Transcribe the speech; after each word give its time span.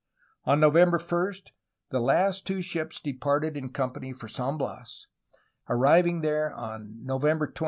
On 0.45 0.59
November 0.59 0.97
1st 0.97 1.51
the 1.91 2.41
two 2.43 2.63
ships 2.63 2.99
departed 2.99 3.55
in 3.55 3.69
company 3.69 4.11
for 4.11 4.27
San 4.27 4.57
Bias, 4.57 5.05
arriving 5.69 6.21
there 6.21 6.51
on 6.55 6.97
November 7.05 7.45
20. 7.45 7.59